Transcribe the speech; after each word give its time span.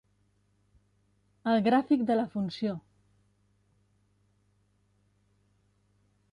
El 1.51 1.61
gràfic 1.67 2.07
de 2.11 2.17
la 2.21 2.25
funció. 2.33 2.73